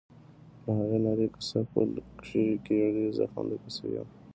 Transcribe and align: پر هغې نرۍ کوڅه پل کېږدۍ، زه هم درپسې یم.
پر 0.63 0.73
هغې 0.81 0.99
نرۍ 1.05 1.27
کوڅه 1.35 1.59
پل 1.71 1.89
کېږدۍ، 2.25 3.05
زه 3.17 3.23
هم 3.31 3.43
درپسې 3.51 3.85
یم. 3.93 4.09